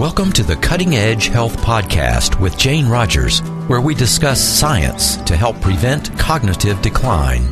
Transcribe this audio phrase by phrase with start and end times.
[0.00, 5.36] Welcome to the Cutting Edge Health Podcast with Jane Rogers, where we discuss science to
[5.36, 7.42] help prevent cognitive decline.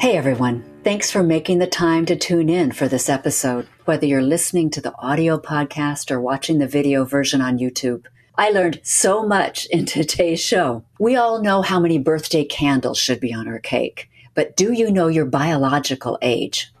[0.00, 4.20] Hey everyone, thanks for making the time to tune in for this episode, whether you're
[4.20, 8.06] listening to the audio podcast or watching the video version on YouTube.
[8.36, 10.82] I learned so much in today's show.
[10.98, 14.92] We all know how many birthday candles should be on our cake, but do you
[14.92, 16.72] know your biological age?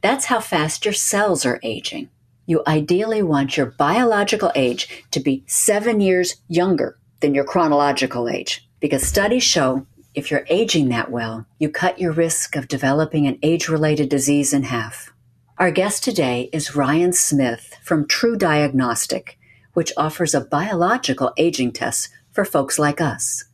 [0.00, 2.08] That's how fast your cells are aging.
[2.46, 8.66] You ideally want your biological age to be seven years younger than your chronological age
[8.80, 13.38] because studies show if you're aging that well, you cut your risk of developing an
[13.42, 15.12] age related disease in half.
[15.58, 19.36] Our guest today is Ryan Smith from TruDiagnostic,
[19.74, 23.44] which offers a biological aging test for folks like us.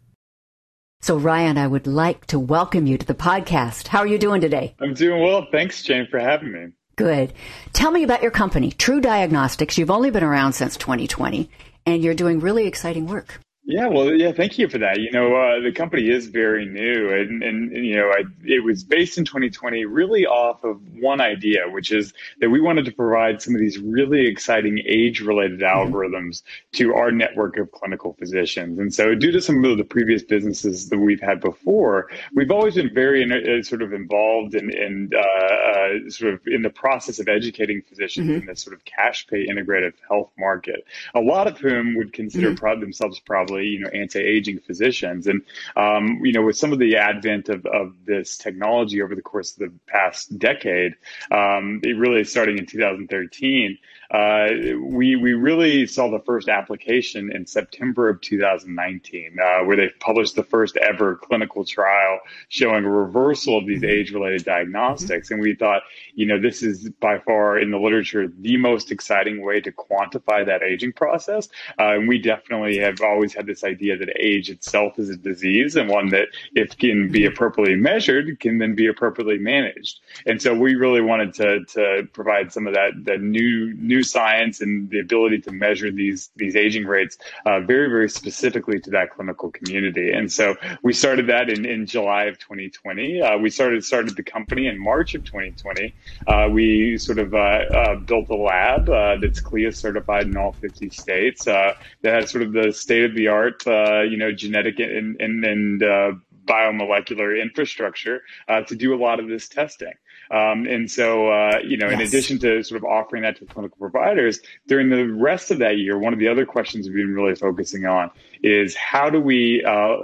[1.03, 3.87] So, Ryan, I would like to welcome you to the podcast.
[3.87, 4.75] How are you doing today?
[4.81, 5.47] I'm doing well.
[5.51, 6.69] Thanks, Jane, for having me.
[6.97, 7.33] Good.
[7.73, 9.79] Tell me about your company, TruDiagnostics.
[9.79, 11.49] You've only been around since 2020,
[11.87, 13.41] and you're doing really exciting work.
[13.71, 14.99] Yeah, well, yeah, thank you for that.
[14.99, 18.65] You know, uh, the company is very new, and, and, and you know, I, it
[18.65, 22.93] was based in 2020, really off of one idea, which is that we wanted to
[22.93, 25.95] provide some of these really exciting age-related mm-hmm.
[25.95, 28.81] algorithms to our network of clinical physicians.
[28.81, 32.75] And so, due to some of the previous businesses that we've had before, we've always
[32.75, 37.21] been very uh, sort of involved in, in uh, uh, sort of in the process
[37.21, 38.41] of educating physicians mm-hmm.
[38.41, 40.85] in this sort of cash pay integrative health market.
[41.15, 42.81] A lot of whom would consider mm-hmm.
[42.81, 45.43] themselves probably you know anti-aging physicians and
[45.77, 49.53] um, you know with some of the advent of, of this technology over the course
[49.53, 50.95] of the past decade
[51.31, 53.79] um, it really starting in 2013
[54.11, 54.49] uh,
[54.83, 60.35] we we really saw the first application in September of 2019, uh, where they published
[60.35, 63.91] the first ever clinical trial showing a reversal of these mm-hmm.
[63.91, 65.29] age-related diagnostics.
[65.29, 65.35] Mm-hmm.
[65.35, 65.83] And we thought,
[66.15, 70.45] you know, this is by far in the literature the most exciting way to quantify
[70.45, 71.49] that aging process.
[71.79, 75.77] Uh, and we definitely have always had this idea that age itself is a disease
[75.77, 80.01] and one that, if can be appropriately measured, can then be appropriately managed.
[80.27, 84.89] And so we really wanted to to provide some of that new new science and
[84.91, 89.51] the ability to measure these these aging rates uh, very very specifically to that clinical
[89.51, 90.13] community.
[90.13, 93.23] And so we started that in, in July of 2020.
[93.23, 95.95] Uh, we started started the company in March of 2020.
[96.27, 100.53] Uh, we sort of uh, uh, built a lab uh, that's CLIA certified in all
[100.53, 105.21] 50 states that has sort of the state of the art, you know, genetic and
[105.21, 108.23] and, and biomolecular infrastructure
[108.67, 109.95] to do a lot of this testing.
[110.31, 112.01] Um, and so, uh, you know, yes.
[112.01, 115.79] in addition to sort of offering that to clinical providers, during the rest of that
[115.79, 119.63] year, one of the other questions we've been really focusing on is how do we
[119.65, 119.97] uh,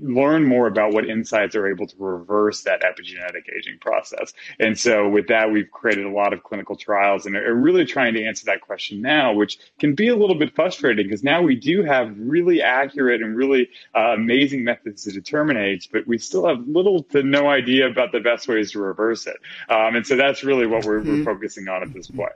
[0.00, 4.32] learn more about what insights are able to reverse that epigenetic aging process?
[4.58, 8.14] And so, with that, we've created a lot of clinical trials and are really trying
[8.14, 11.56] to answer that question now, which can be a little bit frustrating because now we
[11.56, 16.46] do have really accurate and really uh, amazing methods to determine age, but we still
[16.46, 19.36] have little to no idea about the best ways to reverse it.
[19.68, 21.18] Um, and so, that's really what we're, mm-hmm.
[21.18, 22.32] we're focusing on at this point.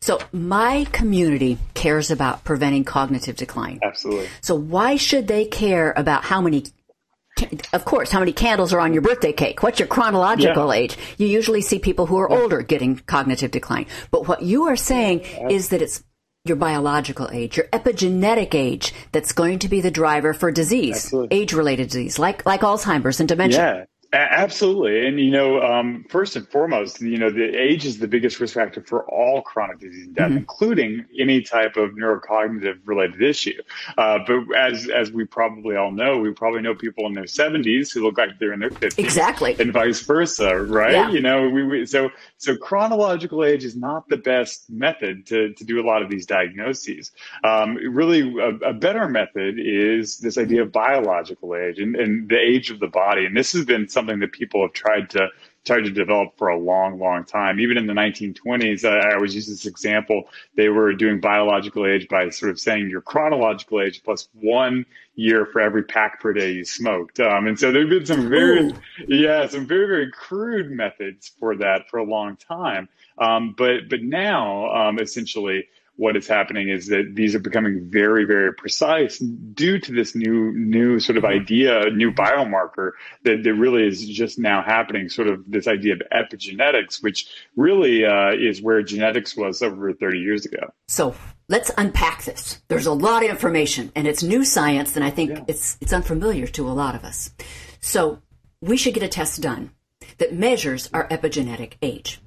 [0.00, 3.80] So, my community cares about preventing cognitive decline.
[3.82, 4.28] Absolutely.
[4.40, 6.64] So, why should they care about how many
[7.72, 9.62] of course, how many candles are on your birthday cake?
[9.62, 10.80] What's your chronological yeah.
[10.80, 10.98] age?
[11.16, 13.86] You usually see people who are older getting cognitive decline.
[14.10, 15.20] But what you are saying
[15.50, 16.02] is that it's
[16.44, 21.52] your biological age, your epigenetic age that's going to be the driver for disease, age
[21.52, 23.86] related disease, like, like Alzheimer's and dementia.
[24.12, 25.06] Absolutely.
[25.06, 28.54] And, you know, um, first and foremost, you know, the age is the biggest risk
[28.54, 30.38] factor for all chronic disease and death, mm-hmm.
[30.38, 33.60] including any type of neurocognitive related issue.
[33.98, 37.92] Uh, but as, as we probably all know, we probably know people in their 70s
[37.92, 38.98] who look like they're in their 50s.
[38.98, 39.56] Exactly.
[39.58, 40.92] And vice versa, right?
[40.92, 41.10] Yeah.
[41.10, 45.64] You know, we, we, so, so chronological age is not the best method to, to
[45.64, 47.12] do a lot of these diagnoses.
[47.42, 52.38] Um, really, a, a better method is this idea of biological age and, and the
[52.38, 53.26] age of the body.
[53.26, 55.28] And this has been something that people have tried to
[55.66, 57.58] tried to develop for a long, long time.
[57.60, 60.28] Even in the 1920s, I, I always use this example.
[60.56, 64.86] They were doing biological age by sort of saying your chronological age plus one
[65.16, 67.18] year for every pack per day you smoked.
[67.20, 68.74] Um, and so there've been some very, Ooh.
[69.08, 72.88] yeah, some very, very crude methods for that for a long time.
[73.18, 75.66] Um, but, but now, um, essentially,
[75.96, 80.52] what is happening is that these are becoming very, very precise due to this new,
[80.52, 81.42] new sort of mm-hmm.
[81.42, 82.92] idea, new biomarker
[83.24, 85.08] that, that really is just now happening.
[85.08, 90.18] Sort of this idea of epigenetics, which really uh, is where genetics was over 30
[90.18, 90.72] years ago.
[90.88, 91.14] So
[91.48, 92.60] let's unpack this.
[92.68, 95.44] There's a lot of information, and it's new science, and I think yeah.
[95.48, 97.30] it's it's unfamiliar to a lot of us.
[97.80, 98.20] So
[98.60, 99.70] we should get a test done.
[100.18, 102.20] that measures our epigenetic age.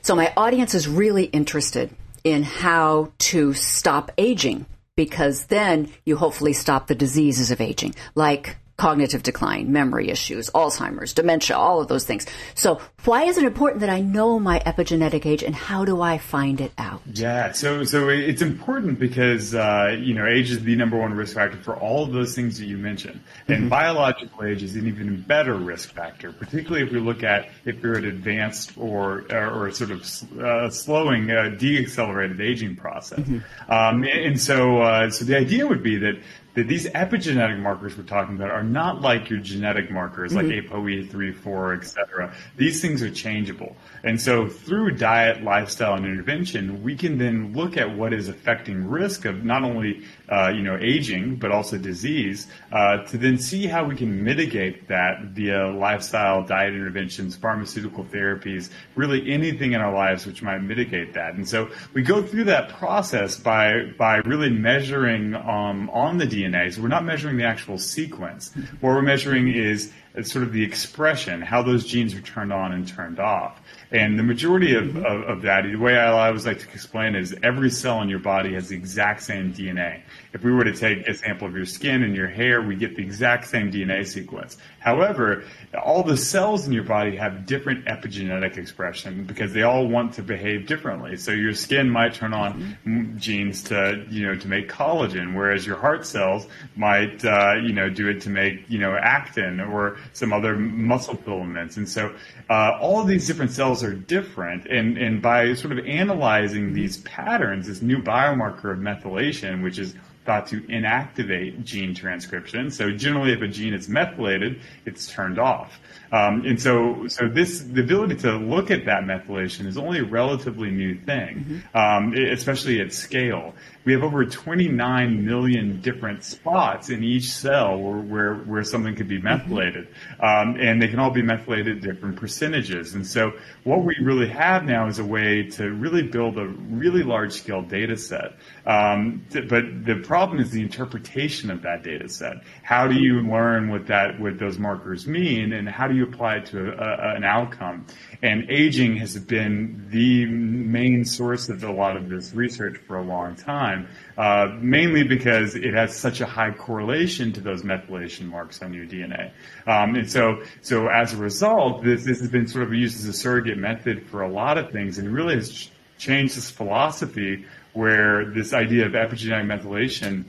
[0.00, 4.66] So my audience is really interested in how to stop aging
[4.96, 11.14] because then you hopefully stop the diseases of aging, like cognitive decline, memory issues, Alzheimer's,
[11.14, 12.26] dementia, all of those things.
[12.56, 16.18] So why is it important that I know my epigenetic age and how do I
[16.18, 17.00] find it out?
[17.14, 21.36] Yeah, so so it's important because uh, you know age is the number one risk
[21.36, 23.68] factor for all of those things that you mentioned, and mm-hmm.
[23.68, 27.96] biological age is an even better risk factor, particularly if we look at if you're
[27.96, 30.00] at advanced or or, sort of
[30.40, 33.20] uh, slowing, uh, deaccelerated aging process.
[33.20, 33.72] Mm-hmm.
[33.72, 36.16] Um, and so uh, so the idea would be that
[36.54, 40.48] that these epigenetic markers we're talking about are not like your genetic markers mm-hmm.
[40.48, 42.34] like ApoE3, 4, etc.
[42.56, 43.74] These things are changeable.
[44.04, 48.88] And so through diet, lifestyle, and intervention, we can then look at what is affecting
[48.88, 53.66] risk of not only uh, you know aging but also disease uh, to then see
[53.66, 59.92] how we can mitigate that via lifestyle, diet interventions, pharmaceutical therapies, really anything in our
[59.92, 61.34] lives which might mitigate that.
[61.34, 66.42] And so we go through that process by by really measuring um, on the DNA
[66.52, 66.72] DNA.
[66.72, 68.52] So we're not measuring the actual sequence.
[68.80, 69.92] What we're measuring is
[70.22, 73.60] sort of the expression, how those genes are turned on and turned off.
[73.92, 77.20] And the majority of, of, of, that, the way I always like to explain it
[77.20, 80.00] is every cell in your body has the exact same DNA.
[80.32, 82.96] If we were to take a sample of your skin and your hair, we get
[82.96, 84.56] the exact same DNA sequence.
[84.78, 85.44] However,
[85.80, 90.22] all the cells in your body have different epigenetic expression because they all want to
[90.22, 91.16] behave differently.
[91.16, 93.18] So your skin might turn on mm-hmm.
[93.18, 96.46] genes to, you know, to make collagen, whereas your heart cells
[96.76, 101.16] might, uh, you know, do it to make, you know, actin or some other muscle
[101.16, 101.76] filaments.
[101.76, 102.14] And so
[102.48, 104.66] uh, all these different cells are different.
[104.66, 109.94] And, and by sort of analyzing these patterns, this new biomarker of methylation, which is
[110.24, 112.70] thought to inactivate gene transcription.
[112.70, 115.80] So generally, if a gene is methylated, it's turned off.
[116.12, 120.04] Um, and so, so this the ability to look at that methylation is only a
[120.04, 121.76] relatively new thing, mm-hmm.
[121.76, 123.54] um, especially at scale.
[123.84, 129.08] We have over 29 million different spots in each cell where where, where something could
[129.08, 129.24] be mm-hmm.
[129.24, 130.50] methylated, mm-hmm.
[130.50, 132.94] um, and they can all be methylated at different percentages.
[132.94, 133.32] And so,
[133.64, 137.62] what we really have now is a way to really build a really large scale
[137.62, 138.34] data set.
[138.66, 142.34] Um, but the problem is the interpretation of that data set.
[142.62, 146.36] How do you learn what that what those markers mean, and how do you apply
[146.36, 147.86] it to a, a, an outcome?
[148.20, 153.02] And aging has been the main source of a lot of this research for a
[153.02, 153.88] long time,
[154.18, 158.84] uh, mainly because it has such a high correlation to those methylation marks on your
[158.84, 159.30] DNA.
[159.66, 163.06] Um, and so, so as a result, this, this has been sort of used as
[163.06, 168.24] a surrogate method for a lot of things, and really has changed this philosophy where
[168.26, 170.24] this idea of epigenetic methylation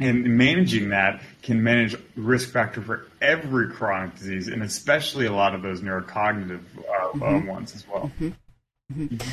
[0.00, 5.54] and managing that can manage risk factor for every chronic disease and especially a lot
[5.54, 7.46] of those neurocognitive uh, mm-hmm.
[7.46, 8.10] ones as well.
[8.20, 9.04] Mm-hmm.
[9.04, 9.28] Mm-hmm.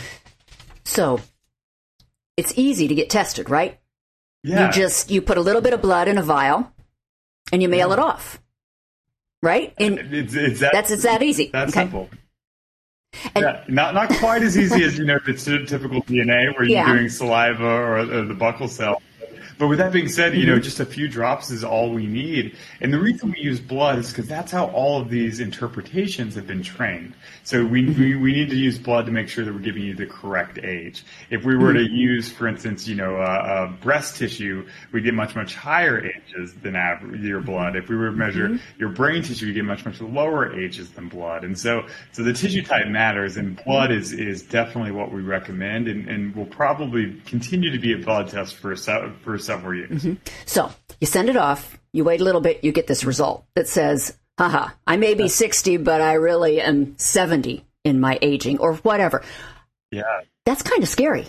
[0.85, 1.19] So
[2.37, 3.79] it's easy to get tested, right?
[4.43, 4.67] Yeah.
[4.67, 6.71] You just you put a little bit of blood in a vial
[7.51, 7.93] and you mail yeah.
[7.93, 8.41] it off.
[9.43, 9.73] Right?
[9.79, 11.49] And it's, it's that, that's it's that easy.
[11.51, 11.81] That's okay.
[11.81, 12.09] simple.
[13.35, 16.77] And, yeah, not not quite as easy as you know the typical DNA where you're
[16.77, 16.93] yeah.
[16.93, 19.01] doing saliva or, or the buccal cell.
[19.61, 20.63] But with that being said, you know, mm-hmm.
[20.63, 22.57] just a few drops is all we need.
[22.81, 26.47] And the reason we use blood is because that's how all of these interpretations have
[26.47, 27.13] been trained.
[27.43, 28.01] So we, mm-hmm.
[28.01, 30.57] we, we, need to use blood to make sure that we're giving you the correct
[30.63, 31.03] age.
[31.29, 31.93] If we were to mm-hmm.
[31.93, 36.55] use, for instance, you know, uh, uh, breast tissue, we get much, much higher ages
[36.63, 37.75] than average, your blood.
[37.75, 38.79] If we were to measure mm-hmm.
[38.79, 41.43] your brain tissue, we get much, much lower ages than blood.
[41.43, 45.87] And so, so the tissue type matters and blood is, is definitely what we recommend
[45.87, 50.03] and, and will probably continue to be a blood test for, for several years.
[50.03, 50.13] Mm-hmm.
[50.45, 53.67] So you send it off, you wait a little bit, you get this result that
[53.67, 58.75] says, haha, I may be 60, but I really am 70 in my aging or
[58.75, 59.23] whatever.
[59.91, 60.03] Yeah.
[60.45, 61.27] That's kind of scary.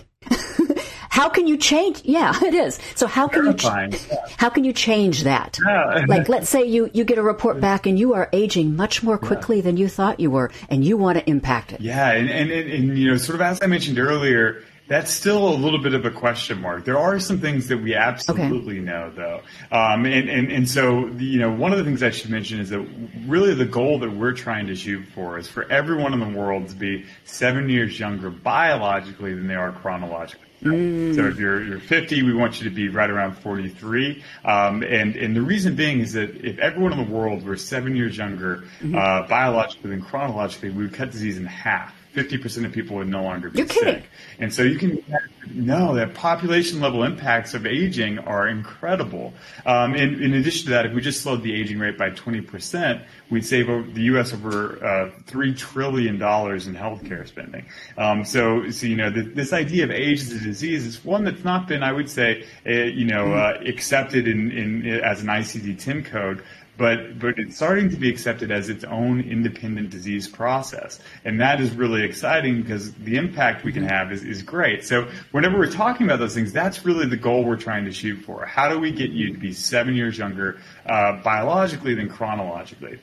[1.09, 2.01] how can you change?
[2.03, 2.79] Yeah, it is.
[2.95, 3.89] So how can you, ch- yeah.
[4.37, 5.59] how can you change that?
[5.65, 6.05] Yeah.
[6.07, 9.17] like, let's say you, you get a report back and you are aging much more
[9.17, 9.63] quickly yeah.
[9.63, 11.81] than you thought you were and you want to impact it.
[11.81, 12.11] Yeah.
[12.11, 15.55] And, and, and, and, you know, sort of as I mentioned earlier, that's still a
[15.55, 16.83] little bit of a question mark.
[16.83, 18.85] There are some things that we absolutely okay.
[18.85, 19.41] know, though.
[19.71, 22.69] Um, and, and, and so, you know, one of the things I should mention is
[22.69, 22.85] that
[23.25, 26.67] really the goal that we're trying to shoot for is for everyone in the world
[26.69, 30.47] to be seven years younger biologically than they are chronologically.
[30.63, 31.15] Mm.
[31.15, 34.23] So if you're, you're 50, we want you to be right around 43.
[34.45, 37.95] Um, and, and the reason being is that if everyone in the world were seven
[37.95, 38.95] years younger mm-hmm.
[38.95, 41.93] uh, biologically than chronologically, we would cut disease in half.
[42.13, 43.83] 50% of people would no longer be You're sick.
[43.83, 44.03] Kidding.
[44.39, 45.03] And so you can
[45.51, 49.33] no, that population level impacts of aging are incredible.
[49.65, 53.03] Um, in, in addition to that, if we just slowed the aging rate by 20%,
[53.29, 54.33] we'd save the U.S.
[54.33, 57.65] over uh, $3 trillion in healthcare spending.
[57.97, 61.23] Um, so, so, you know, the, this idea of age as a disease is one
[61.23, 65.27] that's not been, I would say, uh, you know, uh, accepted in, in, as an
[65.27, 66.43] ICD-10 code
[66.77, 71.61] but but it's starting to be accepted as its own independent disease process, and that
[71.61, 74.83] is really exciting because the impact we can have is, is great.
[74.83, 78.17] So whenever we're talking about those things, that's really the goal we're trying to shoot
[78.17, 78.45] for.
[78.45, 82.99] How do we get you to be seven years younger uh, biologically than chronologically?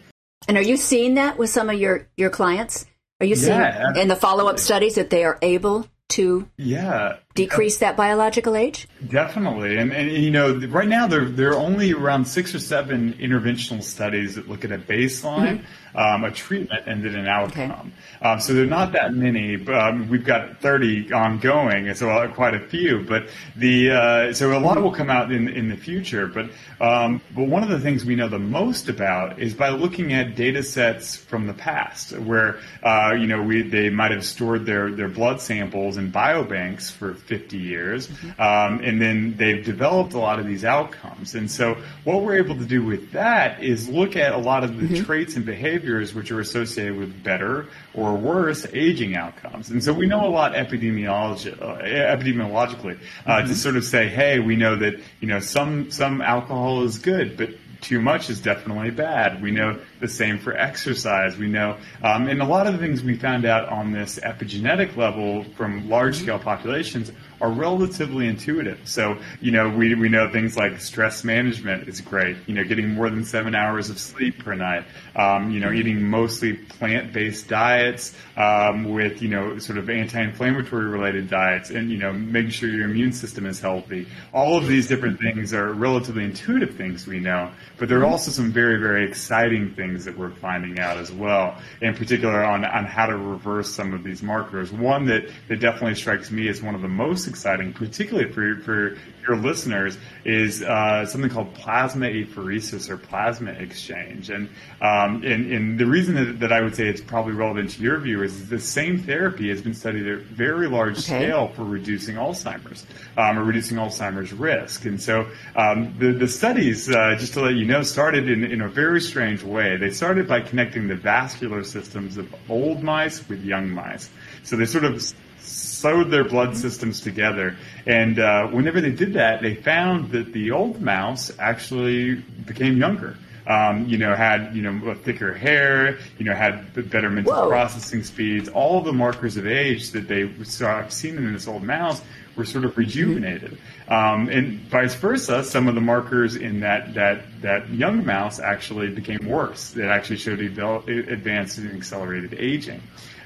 [0.49, 2.87] And are you seeing that with some of your your clients?
[3.21, 7.17] Are you seeing yeah, in the follow up studies that they are able to yeah
[7.35, 8.89] decrease that biological age?
[9.09, 13.15] Definitely, and, and you know, right now there there are only around six or seven
[13.15, 15.97] interventional studies that look at a baseline, mm-hmm.
[15.97, 17.71] um, a treatment, and then an outcome.
[17.71, 18.29] Okay.
[18.29, 19.57] Um, so there are not that many.
[19.57, 23.05] But, um, we've got thirty ongoing, so uh, quite a few.
[23.05, 26.27] But the uh, so a lot will come out in in the future.
[26.27, 30.13] But um, but one of the things we know the most about is by looking
[30.13, 34.67] at data sets from the past, where uh, you know we they might have stored
[34.67, 38.09] their their blood samples in biobanks for 50 years.
[38.09, 38.41] Mm-hmm.
[38.41, 41.35] Um, and then they've developed a lot of these outcomes.
[41.35, 44.79] And so what we're able to do with that is look at a lot of
[44.79, 45.05] the mm-hmm.
[45.05, 49.71] traits and behaviors which are associated with better or worse aging outcomes.
[49.71, 53.49] And so we know a lot epidemiologi- uh, epidemiologically uh, mm-hmm.
[53.49, 57.37] to sort of say, hey, we know that, you know, some, some alcohol is good,
[57.37, 57.50] but
[57.81, 59.43] too much is definitely bad.
[59.43, 61.37] We know the same for exercise.
[61.37, 64.97] We know, um, and a lot of the things we found out on this epigenetic
[64.97, 67.11] level from large scale populations
[67.41, 68.79] are relatively intuitive.
[68.85, 72.37] So, you know, we, we know things like stress management is great.
[72.47, 74.85] You know, getting more than seven hours of sleep per night.
[75.17, 80.21] Um, you know, eating mostly plant based diets um, with, you know, sort of anti
[80.21, 84.07] inflammatory related diets and, you know, making sure your immune system is healthy.
[84.33, 88.31] All of these different things are relatively intuitive things we know, but there are also
[88.31, 92.85] some very, very exciting things that we're finding out as well, in particular on, on
[92.85, 94.73] how to reverse some of these markers.
[94.73, 98.99] One that, that definitely strikes me as one of the most exciting, particularly for, for
[99.27, 104.29] your listeners, is uh, something called plasma apheresis or plasma exchange.
[104.29, 104.49] And,
[104.81, 107.99] um, and, and the reason that, that, I would say it's probably relevant to your
[107.99, 111.03] viewers is the same therapy has been studied at very large okay.
[111.03, 112.85] scale for reducing Alzheimer's
[113.17, 114.85] um, or reducing Alzheimer's risk.
[114.85, 118.61] And so um, the, the studies, uh, just to let you know, started in, in
[118.61, 119.77] a very strange way.
[119.77, 124.11] They started by connecting the vascular systems of old mice with young mice.
[124.43, 125.03] So they sort of
[125.43, 127.57] sewed their blood systems together.
[127.87, 132.17] And uh, whenever they did that, they found that the old mouse actually
[132.47, 133.17] became younger.
[133.47, 137.49] Um, you know, had you know thicker hair, you know, had better mental Whoa.
[137.49, 138.49] processing speeds.
[138.49, 142.01] All the markers of age that they saw seen in this old mouse
[142.37, 143.59] were sort of rejuvenated.
[143.89, 148.91] Um, and vice versa, some of the markers in that that that young mouse actually
[148.91, 149.75] became worse.
[149.75, 152.83] It actually showed advanced and accelerated aging.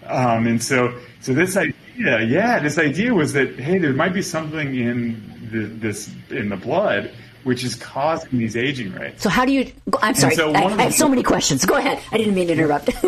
[0.06, 1.56] Um, and so, so this
[1.94, 6.48] idea, yeah, this idea was that hey, there might be something in the, this in
[6.48, 7.10] the blood
[7.44, 9.22] which is causing these aging rates.
[9.22, 9.70] So how do you?
[10.02, 11.64] I'm sorry, so I, I, have so many questions.
[11.64, 12.00] Go ahead.
[12.10, 12.90] I didn't mean to interrupt.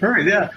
[0.00, 0.26] Right.
[0.26, 0.50] Yeah.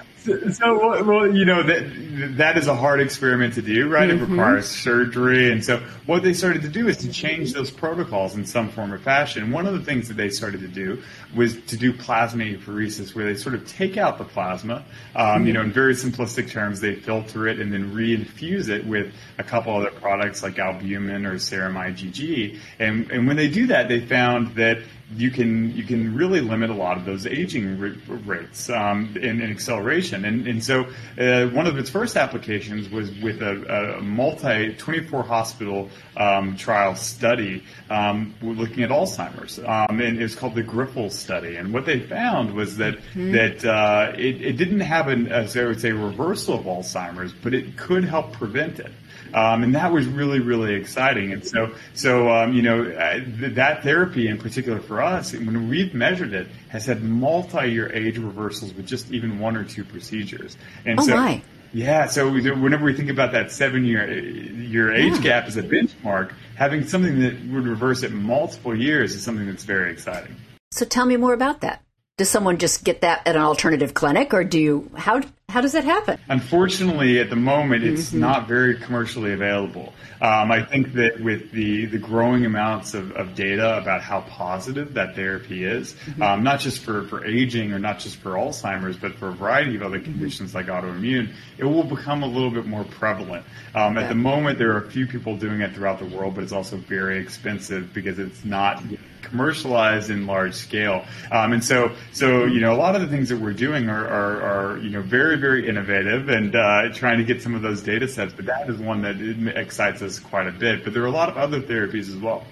[0.51, 4.09] So, well, you know that that is a hard experiment to do, right?
[4.09, 4.23] Mm-hmm.
[4.23, 8.35] It requires surgery, and so what they started to do is to change those protocols
[8.35, 9.51] in some form or fashion.
[9.51, 11.01] One of the things that they started to do
[11.33, 14.83] was to do plasma apheresis, where they sort of take out the plasma,
[15.15, 19.13] um, you know, in very simplistic terms, they filter it and then reinfuse it with
[19.37, 23.87] a couple other products like albumin or serum IgG, and and when they do that,
[23.87, 24.79] they found that
[25.15, 27.79] you can you can really limit a lot of those aging
[28.25, 30.25] rates um, and, and, acceleration.
[30.25, 30.85] And, and so
[31.17, 36.95] uh, one of its first applications was with a, a multi 24 hospital um, trial
[36.95, 41.55] study um, looking at Alzheimer's, um, and it was called the Grifols study.
[41.55, 43.31] And what they found was that mm-hmm.
[43.31, 47.53] that uh, it, it, didn't have an as I would say reversal of Alzheimer's, but
[47.53, 48.91] it could help prevent it.
[49.33, 51.33] Um, and that was really, really exciting.
[51.33, 53.19] And so, so um, you know, uh,
[53.53, 58.73] that therapy in particular for us, when we've measured it, has had multi-year age reversals
[58.73, 60.57] with just even one or two procedures.
[60.85, 61.41] And oh so, my.
[61.73, 65.21] Yeah, so whenever we think about that seven-year year age yeah.
[65.21, 69.65] gap as a benchmark, having something that would reverse it multiple years is something that's
[69.65, 70.35] very exciting.
[70.71, 71.83] So tell me more about that.
[72.17, 75.71] Does someone just get that at an alternative clinic, or do you how how does
[75.71, 76.19] that happen?
[76.27, 78.19] Unfortunately, at the moment, it's mm-hmm.
[78.19, 79.93] not very commercially available.
[80.19, 84.93] Um, I think that with the, the growing amounts of, of data about how positive
[84.95, 86.21] that therapy is, mm-hmm.
[86.21, 89.77] um, not just for, for aging or not just for Alzheimer's, but for a variety
[89.77, 93.45] of other conditions like autoimmune, it will become a little bit more prevalent.
[93.73, 94.01] Um, yeah.
[94.01, 96.51] At the moment, there are a few people doing it throughout the world, but it's
[96.51, 98.83] also very expensive because it's not
[99.21, 101.05] commercialized in large scale.
[101.31, 104.07] Um, and so, so you know, a lot of the things that we're doing are,
[104.07, 107.81] are, are you know very very innovative and uh, trying to get some of those
[107.81, 108.33] data sets.
[108.33, 109.19] But that is one that
[109.57, 110.83] excites us quite a bit.
[110.83, 112.45] But there are a lot of other therapies as well.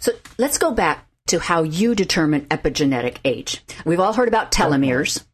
[0.00, 3.62] So let's go back to how you determine epigenetic age.
[3.84, 5.24] We've all heard about telomeres.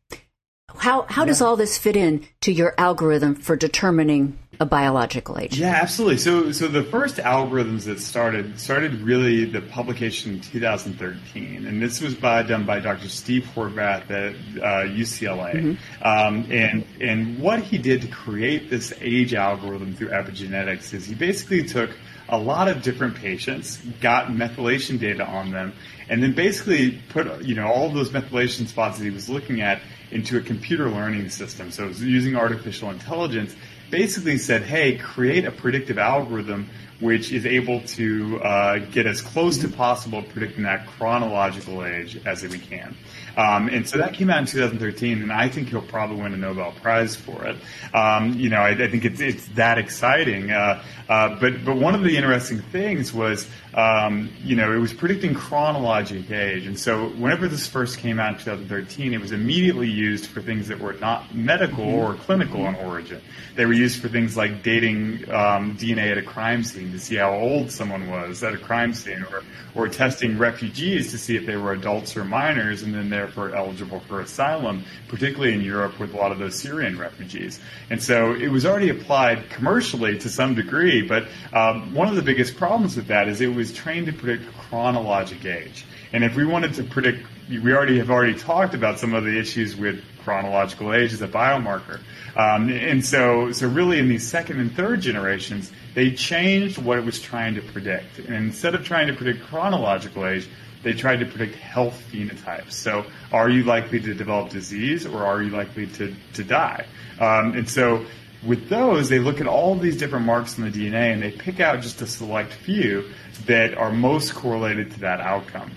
[0.77, 1.27] How how yeah.
[1.27, 5.59] does all this fit in to your algorithm for determining a biological age.
[5.59, 6.19] Yeah, absolutely.
[6.19, 12.01] So, so the first algorithms that started started really the publication in 2013, and this
[12.01, 13.09] was by done by Dr.
[13.09, 15.55] Steve Horvath at uh, UCLA.
[15.55, 16.03] Mm-hmm.
[16.03, 21.15] Um, and and what he did to create this age algorithm through epigenetics is he
[21.15, 21.91] basically took
[22.29, 25.73] a lot of different patients, got methylation data on them,
[26.09, 29.61] and then basically put you know all of those methylation spots that he was looking
[29.61, 31.71] at into a computer learning system.
[31.71, 33.55] So it was using artificial intelligence
[33.91, 36.69] basically said, hey, create a predictive algorithm
[37.01, 42.43] which is able to uh, get as close to possible predicting that chronological age as
[42.43, 42.97] we can.
[43.37, 46.37] Um, and so that came out in 2013, and I think he'll probably win a
[46.37, 47.57] Nobel Prize for it.
[47.95, 50.51] Um, you know, I, I, think it's it's that exciting.
[50.51, 54.93] Uh, uh, but but one of the interesting things was, um, you know, it was
[54.93, 59.89] predicting chronologic age, and so whenever this first came out in 2013, it was immediately
[59.89, 63.21] used for things that were not medical or clinical in origin.
[63.55, 67.17] They were used for things like dating um, DNA at a crime scene to see
[67.17, 69.43] how old someone was at a crime scene, or
[69.75, 74.01] or testing refugees to see if they were adults or minors, and then therefore eligible
[74.01, 77.61] for asylum, particularly in Europe with a lot of those Syrian refugees.
[77.91, 82.23] And so it was already applied commercially to some degree, but um, one of the
[82.23, 85.85] biggest problems with that is it was trained to predict chronologic age.
[86.13, 89.39] And if we wanted to predict, we already have already talked about some of the
[89.39, 92.01] issues with chronological age as a biomarker.
[92.37, 97.05] Um, and so, so really in these second and third generations, they changed what it
[97.05, 98.19] was trying to predict.
[98.19, 100.49] And instead of trying to predict chronological age,
[100.83, 102.73] they tried to predict health phenotypes.
[102.73, 106.87] So, are you likely to develop disease or are you likely to, to die?
[107.19, 108.05] Um, and so,
[108.47, 111.59] with those, they look at all these different marks in the DNA and they pick
[111.59, 113.11] out just a select few
[113.47, 115.73] that are most correlated to that outcome.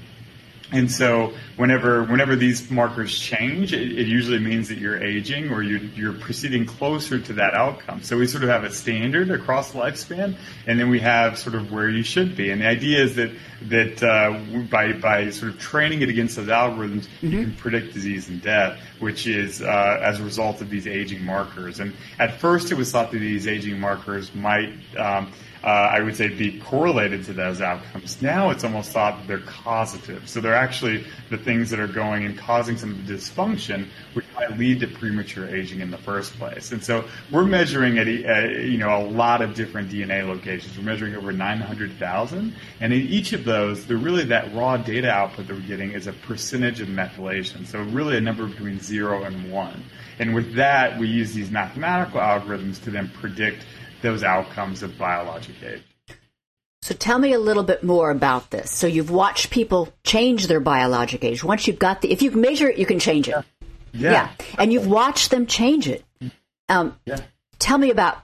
[0.71, 5.61] And so whenever whenever these markers change, it, it usually means that you're aging or
[5.61, 8.03] you're, you're, proceeding closer to that outcome.
[8.03, 10.35] So we sort of have a standard across lifespan,
[10.67, 12.51] and then we have sort of where you should be.
[12.51, 13.31] And the idea is that
[13.63, 17.27] that uh, by by sort of training it against those algorithms, mm-hmm.
[17.27, 21.23] you can predict disease and death, which is uh, as a result of these aging
[21.23, 21.79] markers.
[21.79, 25.31] And at first, it was thought that these aging markers might um,
[25.63, 28.21] uh, I would say, be correlated to those outcomes.
[28.21, 30.27] Now it's almost thought that they're causative.
[30.27, 34.25] So they're actually the things that are going and causing some of the dysfunction, which
[34.35, 36.71] might lead to premature aging in the first place.
[36.71, 40.75] And so we're measuring at, a, you know, a lot of different DNA locations.
[40.77, 42.55] We're measuring over 900,000.
[42.79, 46.07] And in each of those, they're really that raw data output that we're getting is
[46.07, 47.67] a percentage of methylation.
[47.67, 49.83] So really a number between zero and one.
[50.17, 53.65] And with that, we use these mathematical algorithms to then predict
[54.01, 55.83] those outcomes of biologic age.
[56.81, 58.71] So tell me a little bit more about this.
[58.71, 61.43] So you've watched people change their biologic age.
[61.43, 63.35] Once you've got the, if you measure it, you can change it.
[63.93, 64.11] Yeah.
[64.11, 64.31] yeah.
[64.57, 66.03] And you've watched them change it.
[66.69, 67.19] Um, yeah.
[67.59, 68.23] Tell me about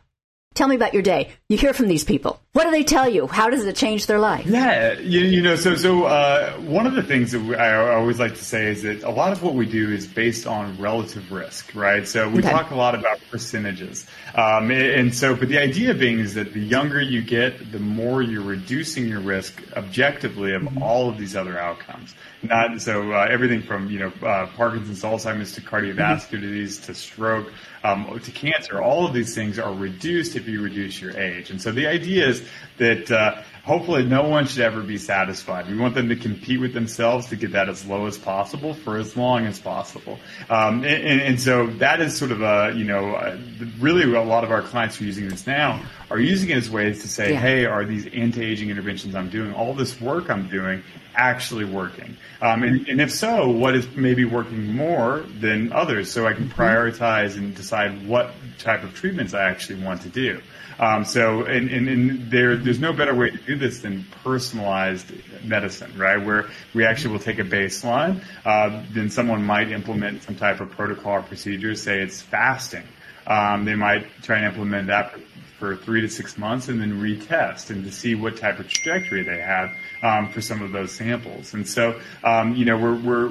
[0.58, 1.30] Tell me about your day.
[1.50, 2.42] You hear from these people.
[2.58, 3.28] What do they tell you?
[3.28, 4.48] How does it change their life?
[4.48, 8.34] Yeah, you, you know, so so uh, one of the things that I always like
[8.34, 11.76] to say is that a lot of what we do is based on relative risk,
[11.76, 12.08] right?
[12.08, 12.50] So we okay.
[12.50, 16.60] talk a lot about percentages, um, and so but the idea being is that the
[16.60, 20.82] younger you get, the more you're reducing your risk objectively of mm-hmm.
[20.82, 22.16] all of these other outcomes.
[22.42, 26.42] Not so uh, everything from you know uh, Parkinson's, Alzheimer's to cardiovascular mm-hmm.
[26.42, 28.82] disease to stroke um, to cancer.
[28.82, 31.50] All of these things are reduced if you reduce your age.
[31.50, 32.47] And so the idea is
[32.78, 35.68] that uh, hopefully no one should ever be satisfied.
[35.68, 38.98] We want them to compete with themselves to get that as low as possible for
[38.98, 40.20] as long as possible.
[40.50, 43.38] Um, and, and, so that is sort of a, you know, uh,
[43.80, 46.70] really a lot of our clients who are using this now are using it as
[46.70, 47.40] ways to say, yeah.
[47.40, 50.82] hey, are these anti-aging interventions I'm doing, all this work I'm doing,
[51.16, 52.16] actually working?
[52.42, 56.48] Um, and, and, if so, what is maybe working more than others so I can
[56.48, 56.62] mm-hmm.
[56.62, 60.40] prioritize and decide what type of treatments I actually want to do?
[60.80, 65.12] Um, so, and, and, and, there, there's no better way to do this than personalized
[65.44, 66.24] medicine, right?
[66.24, 70.70] Where we actually will take a baseline, uh, then someone might implement some type of
[70.72, 72.84] protocol or procedure, say it's fasting.
[73.26, 75.14] Um, they might try and implement that
[75.58, 79.24] for three to six months and then retest and to see what type of trajectory
[79.24, 79.72] they have
[80.04, 81.54] um, for some of those samples.
[81.54, 83.30] And so, um, you know, we're, we're,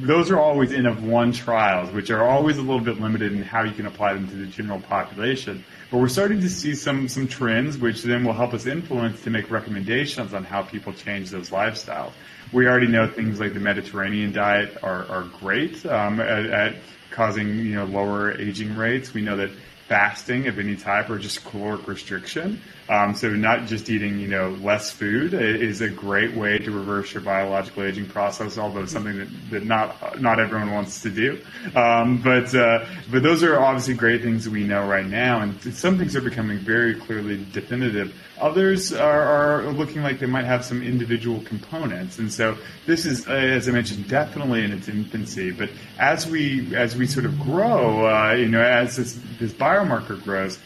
[0.00, 3.42] those are always N of one trials, which are always a little bit limited in
[3.42, 5.64] how you can apply them to the general population.
[5.90, 9.30] But we're starting to see some, some trends, which then will help us influence to
[9.30, 12.12] make recommendations on how people change those lifestyles.
[12.52, 16.76] We already know things like the Mediterranean diet are, are great um, at, at
[17.10, 19.14] causing you know lower aging rates.
[19.14, 19.50] We know that
[19.88, 22.60] fasting of any type or just caloric restriction.
[22.90, 27.12] Um, so not just eating, you know, less food is a great way to reverse
[27.12, 31.38] your biological aging process, although it's something that, that not not everyone wants to do.
[31.74, 35.98] Um, but uh, but those are obviously great things we know right now, and some
[35.98, 38.14] things are becoming very clearly definitive.
[38.40, 43.28] Others are, are looking like they might have some individual components, and so this is,
[43.28, 45.50] uh, as I mentioned, definitely in its infancy.
[45.50, 50.22] But as we as we sort of grow, uh, you know, as this this biomarker
[50.22, 50.58] grows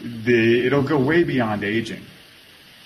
[0.00, 2.02] the it'll go way beyond aging.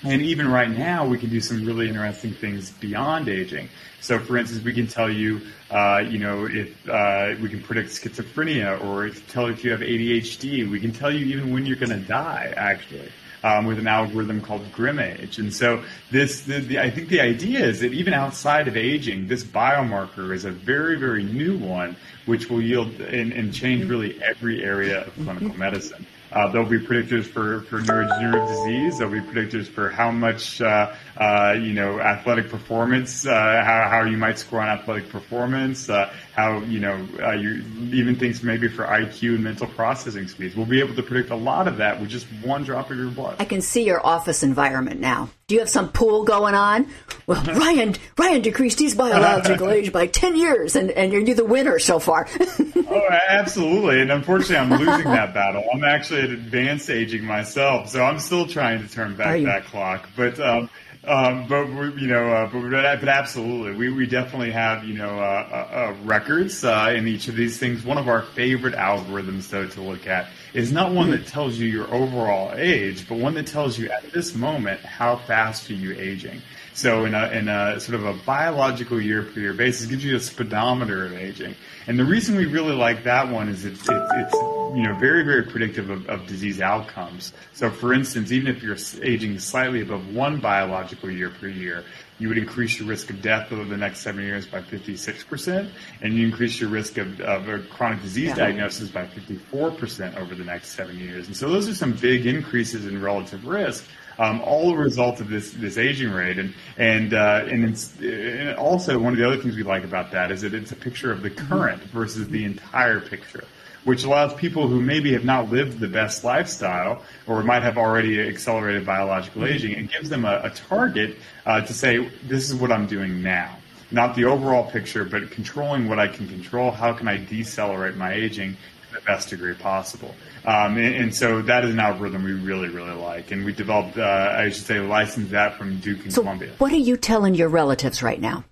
[0.02, 3.70] And even right now, we can do some really interesting things beyond aging.
[4.02, 7.88] So, for instance, we can tell you, uh, you know, if uh, we can predict
[7.88, 10.70] schizophrenia or tell if you have ADHD.
[10.70, 13.10] We can tell you even when you're going to die, actually.
[13.44, 15.36] Um, with an algorithm called GrimAge.
[15.36, 19.28] And so this, the, the, I think the idea is that even outside of aging,
[19.28, 24.18] this biomarker is a very, very new one, which will yield and, and change really
[24.22, 26.06] every area of clinical medicine.
[26.34, 28.98] Uh, there'll be predictors for, for neurodegenerative disease.
[28.98, 34.04] There'll be predictors for how much, uh, uh, you know, athletic performance, uh, how, how
[34.04, 38.66] you might score on athletic performance, uh, how, you know, uh, you, even things maybe
[38.66, 40.56] for IQ and mental processing speeds.
[40.56, 43.10] We'll be able to predict a lot of that with just one drop of your
[43.10, 43.36] blood.
[43.38, 45.30] I can see your office environment now.
[45.46, 46.86] Do you have some pool going on?
[47.26, 51.78] Well, Ryan, Ryan decreased his biological age by 10 years and, and you're the winner
[51.78, 52.26] so far.
[52.40, 54.00] oh, absolutely.
[54.00, 55.64] And unfortunately, I'm losing that battle.
[55.72, 60.08] I'm actually at advanced aging myself, so I'm still trying to turn back that clock.
[60.16, 60.70] But, um,
[61.06, 61.66] um, but
[61.98, 65.94] you know, uh, but, but absolutely, we, we definitely have you know uh, uh, uh,
[66.04, 67.84] records uh, in each of these things.
[67.84, 71.66] One of our favorite algorithms, though, to look at is not one that tells you
[71.68, 75.94] your overall age, but one that tells you at this moment how fast are you
[75.98, 76.40] aging.
[76.74, 80.16] So in a, in a sort of a biological year per year basis, gives you
[80.16, 81.54] a speedometer of aging.
[81.86, 85.22] And the reason we really like that one is it's, it's, it's you know, very,
[85.22, 87.32] very predictive of, of disease outcomes.
[87.52, 91.84] So for instance, even if you're aging slightly above one biological year per year,
[92.18, 95.70] you would increase your risk of death over the next seven years by 56%,
[96.02, 98.34] and you increase your risk of, of a chronic disease yeah.
[98.34, 101.28] diagnosis by 54% over the next seven years.
[101.28, 103.84] And so those are some big increases in relative risk
[104.18, 106.38] um, all a result of this this aging rate.
[106.38, 110.10] And and uh, and it's and also one of the other things we like about
[110.12, 113.44] that is that it's a picture of the current versus the entire picture.
[113.84, 118.18] Which allows people who maybe have not lived the best lifestyle or might have already
[118.18, 122.72] accelerated biological aging, it gives them a, a target uh, to say, this is what
[122.72, 123.58] I'm doing now
[123.94, 126.70] not the overall picture, but controlling what I can control.
[126.70, 128.56] How can I decelerate my aging
[128.94, 130.14] the best degree possible?
[130.44, 133.30] Um, and, and, so that is an algorithm we really, really like.
[133.30, 136.52] And we developed, uh, I should say, licensed that from Duke and so Columbia.
[136.58, 138.44] What are you telling your relatives right now?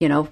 [0.00, 0.28] You know,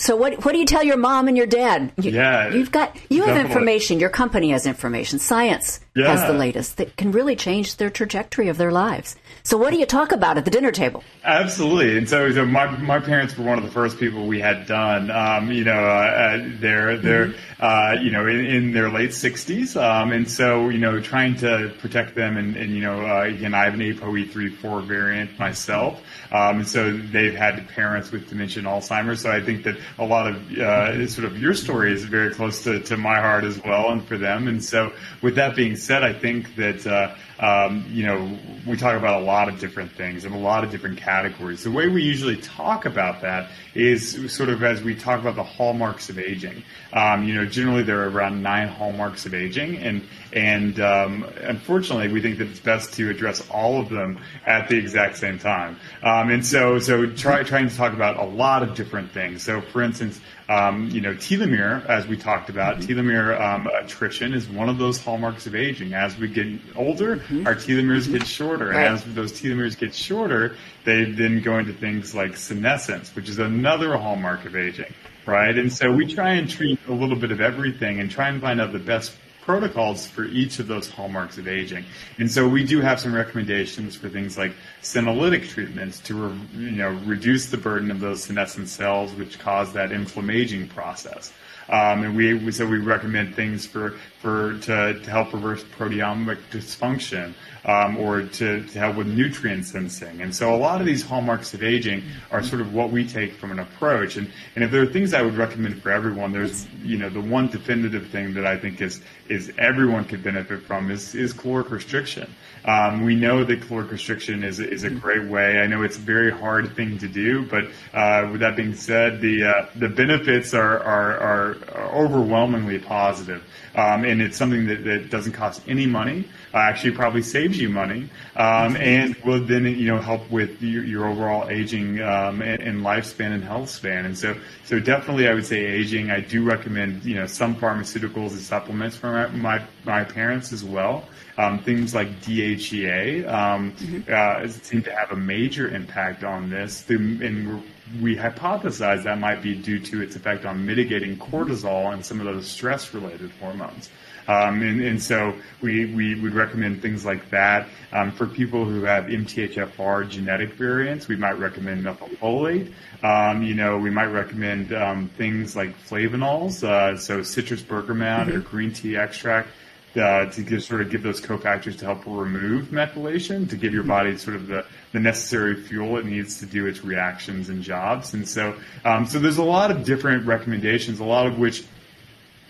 [0.00, 1.92] so what what do you tell your mom and your dad?
[1.96, 3.32] You, yeah, you've got you definitely.
[3.32, 4.00] have information.
[4.00, 5.18] Your company has information.
[5.18, 6.16] Science yeah.
[6.16, 9.16] has the latest that can really change their trajectory of their lives.
[9.42, 11.02] So what do you talk about at the dinner table?
[11.24, 11.98] Absolutely.
[11.98, 15.10] And so, so my my parents were one of the first people we had done.
[15.10, 17.64] Um, you know, uh, they're they're mm-hmm.
[17.64, 21.72] uh, you know in, in, their late sixties, um, and so you know trying to
[21.78, 22.36] protect them.
[22.36, 26.96] And, and you know, uh, again, I have an APOE3/4 variant myself, um, and so
[26.96, 29.22] they've had parents with dementia and Alzheimer's.
[29.22, 32.64] So I think that a lot of uh, sort of your story is very close
[32.64, 34.48] to, to my heart as well, and for them.
[34.48, 38.96] And so, with that being said, I think that uh, um, you know we talk
[38.96, 41.64] about a lot of different things and a lot of different categories.
[41.64, 45.44] The way we usually talk about that is sort of as we talk about the
[45.44, 46.62] hallmarks of aging.
[46.92, 52.12] Um, you know, generally there are around nine hallmarks of aging, and And um, unfortunately,
[52.12, 55.78] we think that it's best to address all of them at the exact same time.
[56.02, 59.42] Um, and so, so try, trying to talk about a lot of different things.
[59.42, 62.98] So, for instance, um, you know, telomere, as we talked about, mm-hmm.
[62.98, 65.94] telomere um, attrition is one of those hallmarks of aging.
[65.94, 67.46] As we get older, mm-hmm.
[67.46, 68.14] our telomeres mm-hmm.
[68.14, 68.86] get shorter, right.
[68.86, 73.38] and as those telomeres get shorter, they then go into things like senescence, which is
[73.38, 74.92] another hallmark of aging,
[75.24, 75.56] right?
[75.56, 78.60] And so we try and treat a little bit of everything and try and find
[78.60, 79.12] out the best
[79.50, 81.84] protocols for each of those hallmarks of aging.
[82.18, 86.70] And so we do have some recommendations for things like senolytic treatments to re, you
[86.70, 91.32] know reduce the burden of those senescent cells which cause that inflammaging process.
[91.68, 97.32] Um, and we, so we recommend things for, for to, to help reverse proteomic dysfunction
[97.64, 100.20] um, or to, to help with nutrient sensing.
[100.20, 103.34] And so a lot of these hallmarks of aging are sort of what we take
[103.34, 104.16] from an approach.
[104.16, 107.20] And, and if there are things I would recommend for everyone, there's you know the
[107.20, 111.70] one definitive thing that I think is is everyone could benefit from is is caloric
[111.70, 112.32] restriction.
[112.64, 115.60] Um, we know that caloric restriction is is a great way.
[115.60, 119.20] I know it's a very hard thing to do, but uh, with that being said,
[119.20, 121.56] the uh, the benefits are, are, are
[121.92, 123.42] overwhelmingly positive.
[123.74, 126.24] Um, and it's something that, that doesn't cost any money.
[126.52, 130.84] Uh, actually, probably saves you money, um, and will then you know help with your,
[130.84, 134.04] your overall aging um, and, and, lifespan and health span.
[134.04, 136.10] And so, so definitely, I would say aging.
[136.10, 140.64] I do recommend you know some pharmaceuticals and supplements for my my, my parents as
[140.64, 141.04] well.
[141.38, 144.12] Um, things like DHEA um, mm-hmm.
[144.12, 147.62] uh, seem to have a major impact on this, and
[148.00, 152.26] we hypothesize that might be due to its effect on mitigating cortisol and some of
[152.26, 153.90] those stress-related hormones.
[154.28, 157.66] Um, and, and, so we, we would recommend things like that.
[157.92, 162.72] Um, for people who have MTHFR genetic variants, we might recommend methylfolate.
[163.02, 168.36] Um, you know, we might recommend um, things like flavanols, uh, so citrus bergamot mm-hmm.
[168.36, 169.48] or green tea extract
[169.96, 173.82] uh, to give, sort of give those cofactors to help remove methylation, to give your
[173.82, 178.14] body sort of the, the necessary fuel it needs to do its reactions and jobs.
[178.14, 181.64] And so, um, so there's a lot of different recommendations, a lot of which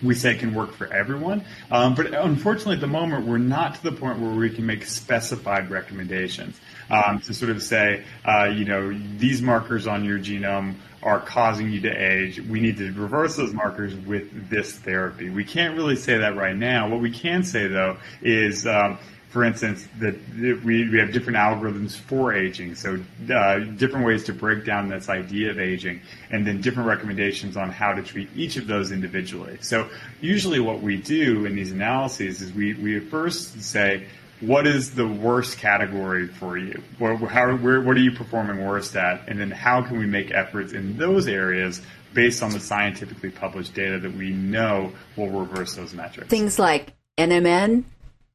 [0.01, 1.43] we say can work for everyone.
[1.69, 4.85] Um, but unfortunately, at the moment, we're not to the point where we can make
[4.85, 10.75] specified recommendations um, to sort of say, uh, you know, these markers on your genome
[11.03, 12.39] are causing you to age.
[12.39, 15.29] We need to reverse those markers with this therapy.
[15.29, 16.89] We can't really say that right now.
[16.89, 18.99] What we can say, though, is um,
[19.31, 22.99] for instance, that we, we have different algorithms for aging, so
[23.33, 27.69] uh, different ways to break down this idea of aging, and then different recommendations on
[27.69, 29.57] how to treat each of those individually.
[29.61, 29.89] So
[30.19, 34.05] usually what we do in these analyses is we, we first say,
[34.41, 36.83] what is the worst category for you?
[36.97, 39.29] What, how, where, what are you performing worst at?
[39.29, 41.81] And then how can we make efforts in those areas
[42.13, 46.29] based on the scientifically published data that we know will reverse those metrics?
[46.29, 47.85] Things like NMN,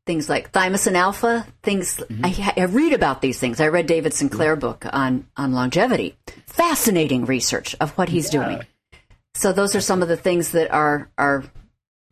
[0.06, 2.24] things like thymosin alpha, things mm-hmm.
[2.24, 3.60] I, I, read about these things.
[3.60, 4.60] I read David Sinclair mm-hmm.
[4.60, 6.16] book on on longevity.
[6.46, 8.44] Fascinating research of what he's yeah.
[8.44, 8.62] doing.
[9.34, 11.44] So those are some of the things that are are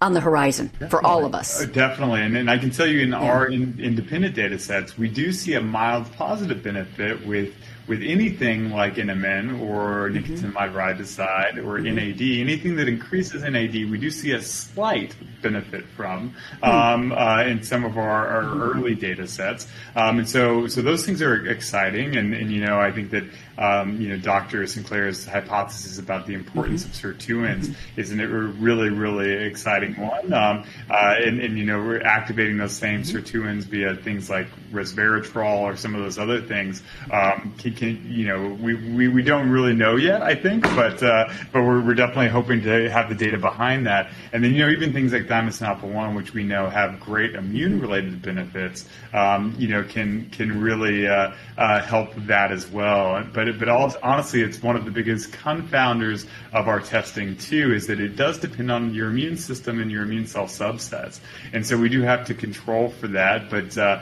[0.01, 0.89] on the horizon definitely.
[0.91, 1.63] for all of us.
[1.63, 2.21] Uh, definitely.
[2.21, 3.23] And, and I can tell you in yeah.
[3.23, 7.55] our in, independent data sets, we do see a mild positive benefit with
[7.87, 10.35] with anything like NMN or mm-hmm.
[10.35, 11.95] nicotinamide riboside or mm-hmm.
[11.97, 16.65] NAD, anything that increases NAD, we do see a slight benefit from hmm.
[16.65, 18.63] um, uh, in some of our, our mm-hmm.
[18.63, 19.67] early data sets.
[19.95, 22.17] Um, and so, so those things are exciting.
[22.17, 23.25] And, and you know, I think that
[23.57, 24.67] um, you know, Dr.
[24.67, 27.09] Sinclair's hypothesis about the importance mm-hmm.
[27.09, 28.01] of sirtuins mm-hmm.
[28.01, 30.33] is a really, really exciting one.
[30.33, 33.17] Um, uh, and, and, you know, we're activating those same mm-hmm.
[33.17, 36.83] sirtuins via things like resveratrol or some of those other things.
[37.11, 41.03] Um, can, can, you know, we, we, we don't really know yet, I think, but
[41.03, 44.11] uh, but we're, we're definitely hoping to have the data behind that.
[44.33, 47.35] And then, you know, even things like thymosin alpha 1, which we know have great
[47.35, 53.25] immune related benefits, um, you know, can, can really uh, uh help that as well.
[53.33, 53.69] But but but
[54.03, 57.73] honestly, it's one of the biggest confounders of our testing too.
[57.73, 61.21] Is that it does depend on your immune system and your immune cell subsets,
[61.53, 63.51] and so we do have to control for that.
[63.51, 64.01] But uh,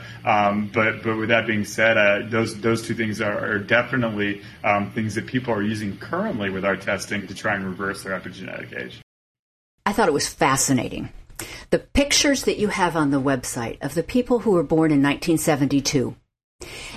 [0.63, 4.43] um, but but with that being said, uh, those those two things are, are definitely
[4.65, 8.19] um, things that people are using currently with our testing to try and reverse their
[8.19, 9.01] epigenetic age.
[9.85, 11.11] I thought it was fascinating.
[11.71, 15.03] The pictures that you have on the website of the people who were born in
[15.03, 16.15] 1972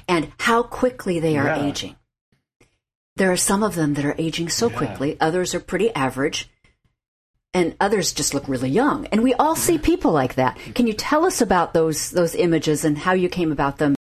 [0.08, 1.65] and how quickly they are yeah.
[1.65, 1.95] aging
[3.15, 4.78] there are some of them that are aging so yeah.
[4.78, 6.49] quickly, others are pretty average,
[7.55, 9.07] and others just look really young.
[9.07, 10.57] And we all see people like that.
[10.75, 13.95] Can you tell us about those those images and how you came about them?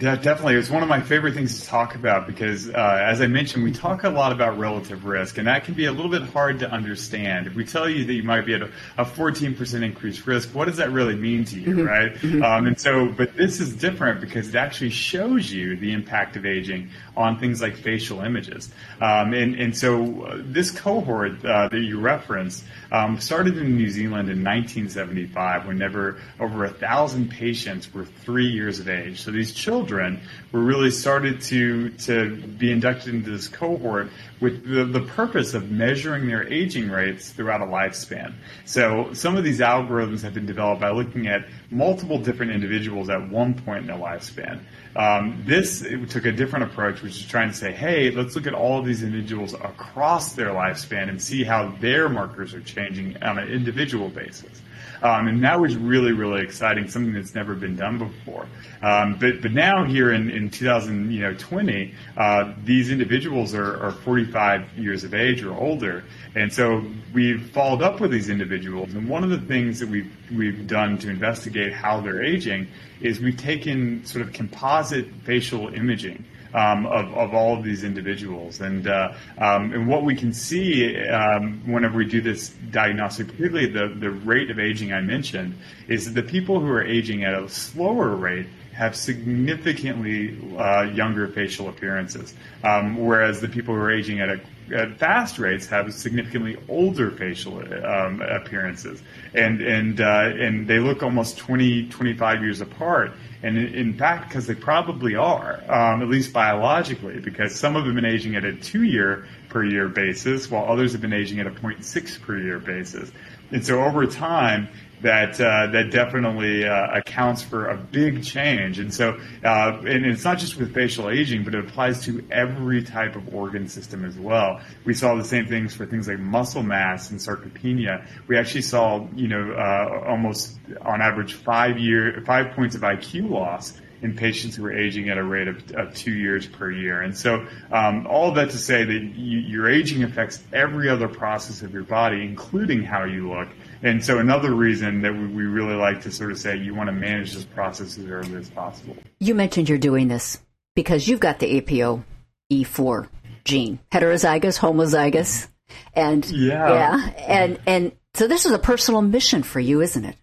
[0.00, 0.54] Yeah, definitely.
[0.54, 3.72] It's one of my favorite things to talk about because, uh, as I mentioned, we
[3.72, 6.70] talk a lot about relative risk, and that can be a little bit hard to
[6.70, 7.46] understand.
[7.46, 10.68] If we tell you that you might be at a, a 14% increased risk, what
[10.68, 11.86] does that really mean to you, mm-hmm.
[11.86, 12.14] right?
[12.14, 12.42] Mm-hmm.
[12.42, 16.46] Um, and so, but this is different because it actually shows you the impact of
[16.46, 18.70] aging on things like facial images.
[19.02, 23.90] Um, and, and so, uh, this cohort uh, that you referenced um, started in New
[23.90, 29.20] Zealand in 1975, whenever over a thousand patients were three years of age.
[29.20, 34.08] So these children were really started to to be inducted into this cohort
[34.40, 38.34] with the, the purpose of measuring their aging rates throughout a lifespan.
[38.64, 43.28] So some of these algorithms have been developed by looking at multiple different individuals at
[43.30, 44.60] one point in their lifespan.
[44.96, 48.54] Um, this took a different approach, which is trying to say, hey, let's look at
[48.54, 53.38] all of these individuals across their lifespan and see how their markers are changing on
[53.38, 54.62] an individual basis.
[55.02, 58.46] Um, and that was really, really exciting, something that's never been done before.
[58.82, 65.04] Um, but, but now here in, in 2020, uh, these individuals are, are 45 years
[65.04, 66.04] of age or older.
[66.34, 68.94] And so we've followed up with these individuals.
[68.94, 72.68] And one of the things that we've, we've done to investigate how they're aging
[73.00, 78.60] is we've taken sort of composite facial imaging um, of, of all of these individuals.
[78.60, 83.66] And, uh, um, and what we can see um, whenever we do this diagnostic, particularly
[83.66, 85.54] the, the rate of aging I mentioned,
[85.88, 88.46] is that the people who are aging at a slower rate
[88.80, 92.32] have significantly uh, younger facial appearances,
[92.64, 94.40] um, whereas the people who are aging at a
[94.74, 99.02] at fast rates have significantly older facial um, appearances,
[99.34, 103.12] and and uh, and they look almost 20, 25 years apart.
[103.42, 107.96] And in, fact, because they probably are, um, at least biologically, because some of them
[107.96, 111.46] have been aging at a two-year per year basis, while others have been aging at
[111.46, 113.10] a 0.6 per year basis.
[113.50, 114.68] And so over time,
[115.02, 118.78] that uh, that definitely uh, accounts for a big change.
[118.78, 122.82] And so, uh, and it's not just with facial aging, but it applies to every
[122.82, 124.60] type of organ system as well.
[124.84, 128.06] We saw the same things for things like muscle mass and sarcopenia.
[128.26, 133.30] We actually saw, you know, uh, almost on average five year five points of IQ
[133.30, 137.02] loss in patients who are aging at a rate of, of two years per year.
[137.02, 141.08] And so, um, all of that to say that you, your aging affects every other
[141.08, 143.48] process of your body, including how you look.
[143.82, 146.88] And so another reason that we, we really like to sort of say you want
[146.88, 148.96] to manage this process as early as possible.
[149.18, 150.38] You mentioned you're doing this
[150.74, 152.04] because you've got the APO
[152.52, 153.08] E4
[153.44, 155.48] gene, heterozygous, homozygous,
[155.94, 160.16] and yeah, yeah, and and so this is a personal mission for you, isn't it?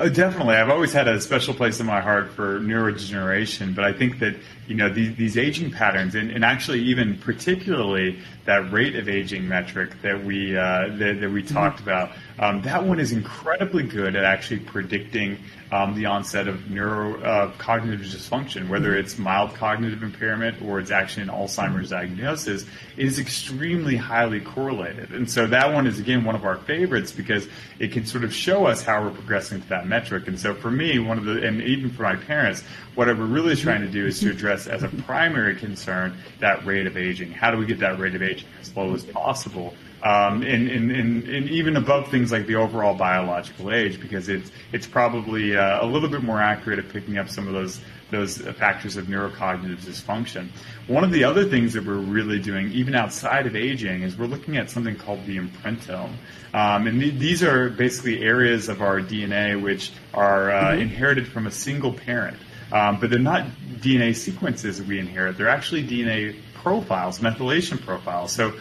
[0.00, 0.54] Oh, definitely.
[0.54, 4.34] I've always had a special place in my heart for neurodegeneration, but I think that
[4.66, 9.46] you know these, these aging patterns, and, and, actually even particularly that rate of aging
[9.46, 11.54] metric that we uh, that, that, we mm-hmm.
[11.54, 15.38] talked about, um, that one is incredibly good at actually predicting
[15.72, 20.90] um, the onset of neurocognitive uh, cognitive dysfunction, whether it's mild cognitive impairment or it's
[20.90, 22.64] actually an Alzheimer's diagnosis,
[22.96, 25.10] it is extremely highly correlated.
[25.10, 27.46] And so that one is again one of our favorites because
[27.78, 30.26] it can sort of show us how we're progressing to that metric.
[30.26, 33.54] And so for me, one of the and even for my parents, what we're really
[33.54, 37.32] trying to do is to address as a primary concern that rate of aging.
[37.32, 39.74] How do we get that rate of aging as low as possible?
[40.02, 44.50] Um, and, and, and, and, even above things like the overall biological age, because it's
[44.72, 48.38] it's probably uh, a little bit more accurate at picking up some of those those
[48.38, 50.48] factors of neurocognitive dysfunction.
[50.86, 54.26] One of the other things that we're really doing, even outside of aging, is we're
[54.26, 56.14] looking at something called the imprintome.
[56.52, 60.80] Um, and th- these are basically areas of our DNA which are uh, mm-hmm.
[60.82, 62.36] inherited from a single parent.
[62.72, 63.46] Um, but they're not
[63.78, 65.36] DNA sequences we inherit.
[65.36, 68.32] They're actually DNA profiles, methylation profiles.
[68.32, 68.52] So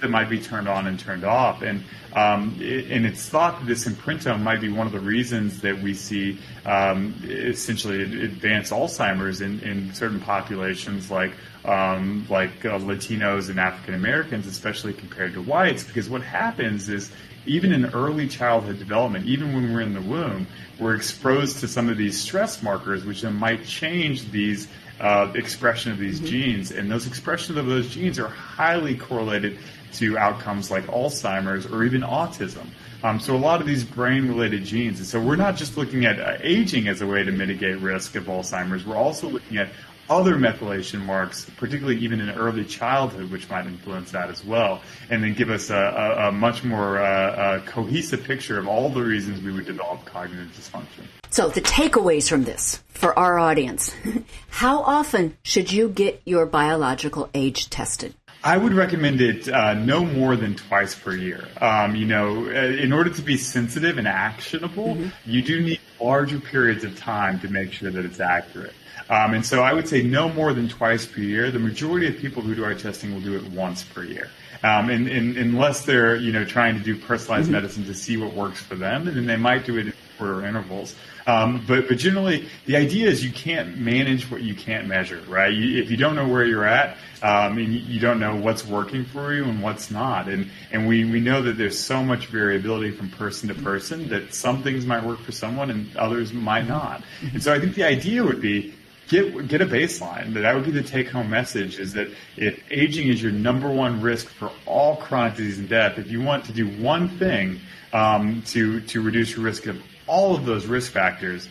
[0.00, 1.62] that might be turned on and turned off.
[1.62, 5.60] And um, it, and it's thought that this imprintome might be one of the reasons
[5.60, 11.32] that we see um, essentially advanced Alzheimer's in, in certain populations like
[11.64, 17.12] um, like uh, Latinos and African Americans, especially compared to whites, because what happens is
[17.48, 20.46] even in early childhood development, even when we're in the womb,
[20.78, 24.68] we're exposed to some of these stress markers, which then might change these
[25.00, 26.30] uh, expression of these mm-hmm.
[26.30, 29.58] genes, and those expressions of those genes are highly correlated
[29.92, 32.66] to outcomes like Alzheimer's or even autism.
[33.02, 36.20] Um, so a lot of these brain-related genes, and so we're not just looking at
[36.20, 38.84] uh, aging as a way to mitigate risk of Alzheimer's.
[38.84, 39.68] We're also looking at
[40.10, 45.22] other methylation marks, particularly even in early childhood, which might influence that as well, and
[45.22, 49.02] then give us a, a, a much more uh, a cohesive picture of all the
[49.02, 51.04] reasons we would develop cognitive dysfunction.
[51.30, 53.94] So, the takeaways from this for our audience
[54.48, 58.14] how often should you get your biological age tested?
[58.44, 61.48] I would recommend it uh, no more than twice per year.
[61.60, 65.08] Um, you know, uh, in order to be sensitive and actionable, mm-hmm.
[65.30, 68.74] you do need larger periods of time to make sure that it's accurate.
[69.10, 71.50] Um, and so I would say no more than twice per year.
[71.50, 74.28] The majority of people who do our testing will do it once per year.
[74.62, 77.54] Um, and, and, unless they're you know trying to do personalized mm-hmm.
[77.54, 80.44] medicine to see what works for them, and then they might do it in quarter
[80.44, 80.94] intervals.
[81.26, 85.52] Um, but but generally, the idea is you can't manage what you can't measure, right?
[85.52, 89.04] You, if you don't know where you're at, um, and you don't know what's working
[89.04, 92.90] for you and what's not, and and we we know that there's so much variability
[92.90, 97.02] from person to person that some things might work for someone and others might not.
[97.32, 98.74] And so I think the idea would be
[99.08, 100.34] get get a baseline.
[100.34, 104.00] That would be the take home message: is that if aging is your number one
[104.00, 107.60] risk for all chronic disease and death, if you want to do one thing
[107.92, 111.48] um, to to reduce your risk of all of those risk factors,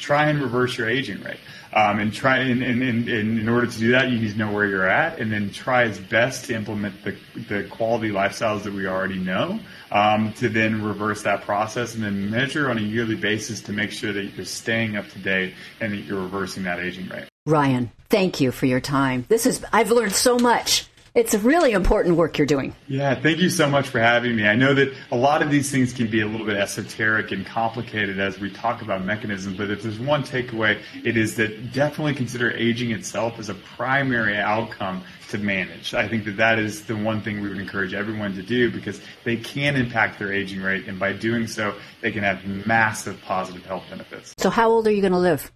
[0.00, 1.40] try and reverse your aging rate.
[1.72, 4.50] Um, and try and, and, and, in order to do that, you need to know
[4.50, 7.16] where you're at, and then try as best to implement the,
[7.48, 9.60] the quality lifestyles that we already know
[9.92, 13.92] um, to then reverse that process and then measure on a yearly basis to make
[13.92, 17.28] sure that you're staying up to date and that you're reversing that aging rate.
[17.46, 19.24] Ryan, thank you for your time.
[19.28, 20.89] This is I've learned so much.
[21.12, 22.74] It's really important work you're doing.
[22.86, 24.46] Yeah, thank you so much for having me.
[24.46, 27.44] I know that a lot of these things can be a little bit esoteric and
[27.44, 32.14] complicated as we talk about mechanisms, but if there's one takeaway, it is that definitely
[32.14, 35.94] consider aging itself as a primary outcome to manage.
[35.94, 39.00] I think that that is the one thing we would encourage everyone to do because
[39.24, 43.66] they can impact their aging rate, and by doing so, they can have massive positive
[43.66, 44.32] health benefits.
[44.38, 45.50] So, how old are you going to live?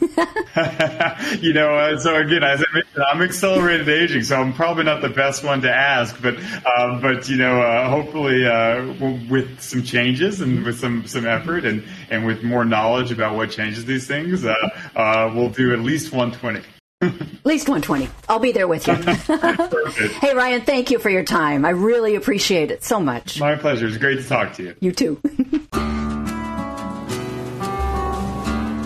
[1.40, 5.02] you know, uh, so again, as I mentioned, I'm accelerated aging, so I'm probably not
[5.02, 8.92] the best one to ask, but uh, but you know, uh, hopefully uh,
[9.28, 13.50] with some changes and with some some effort and and with more knowledge about what
[13.50, 14.54] changes these things, uh,
[14.96, 16.64] uh, we'll do at least 120.
[17.02, 18.10] At least 120.
[18.28, 18.94] I'll be there with you.
[20.20, 21.64] hey, Ryan, thank you for your time.
[21.64, 23.40] I really appreciate it so much.
[23.40, 23.86] My pleasure.
[23.86, 24.74] It's great to talk to you.
[24.80, 25.20] You too.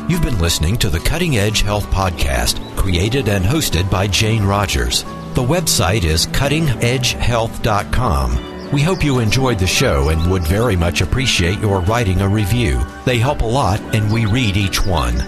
[0.06, 5.02] You've been listening to the Cutting Edge Health Podcast, created and hosted by Jane Rogers.
[5.32, 8.70] The website is cuttingedgehealth.com.
[8.70, 12.82] We hope you enjoyed the show and would very much appreciate your writing a review.
[13.06, 15.22] They help a lot, and we read each one.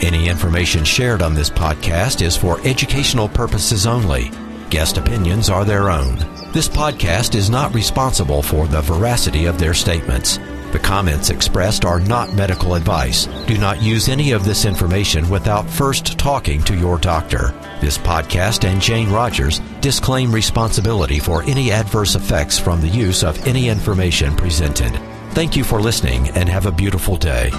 [0.00, 4.30] Any information shared on this podcast is for educational purposes only.
[4.70, 6.16] Guest opinions are their own.
[6.52, 10.38] This podcast is not responsible for the veracity of their statements.
[10.72, 13.26] The comments expressed are not medical advice.
[13.46, 17.52] Do not use any of this information without first talking to your doctor.
[17.80, 23.46] This podcast and Jane Rogers disclaim responsibility for any adverse effects from the use of
[23.46, 24.98] any information presented.
[25.32, 27.50] Thank you for listening and have a beautiful day.